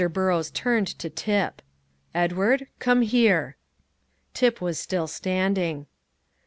Burrows 0.13 0.49
turned 0.49 0.87
to 0.97 1.11
Tip. 1.11 1.61
"Edward, 2.15 2.65
come 2.79 3.03
here." 3.03 3.55
Tip 4.33 4.59
was 4.59 4.79
still 4.79 5.05
standing. 5.05 5.85